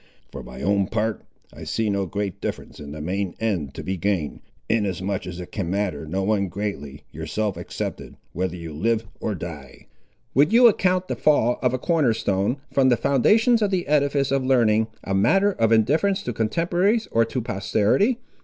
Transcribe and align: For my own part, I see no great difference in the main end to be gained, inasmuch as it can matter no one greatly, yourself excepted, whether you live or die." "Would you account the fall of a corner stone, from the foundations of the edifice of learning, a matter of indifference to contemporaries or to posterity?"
For 0.31 0.41
my 0.41 0.63
own 0.63 0.87
part, 0.87 1.21
I 1.53 1.63
see 1.63 1.87
no 1.91 2.07
great 2.07 2.41
difference 2.41 2.79
in 2.79 2.91
the 2.91 3.01
main 3.01 3.35
end 3.39 3.75
to 3.75 3.83
be 3.83 3.97
gained, 3.97 4.41
inasmuch 4.67 5.27
as 5.27 5.39
it 5.39 5.51
can 5.51 5.69
matter 5.69 6.07
no 6.07 6.23
one 6.23 6.47
greatly, 6.47 7.03
yourself 7.11 7.55
excepted, 7.55 8.17
whether 8.33 8.55
you 8.55 8.73
live 8.73 9.05
or 9.19 9.35
die." 9.35 9.85
"Would 10.33 10.51
you 10.53 10.65
account 10.67 11.07
the 11.07 11.15
fall 11.15 11.59
of 11.61 11.71
a 11.75 11.77
corner 11.77 12.13
stone, 12.15 12.57
from 12.73 12.89
the 12.89 12.97
foundations 12.97 13.61
of 13.61 13.69
the 13.69 13.85
edifice 13.85 14.31
of 14.31 14.43
learning, 14.43 14.87
a 15.03 15.13
matter 15.13 15.51
of 15.51 15.71
indifference 15.71 16.23
to 16.23 16.33
contemporaries 16.33 17.07
or 17.11 17.23
to 17.23 17.39
posterity?" 17.39 18.17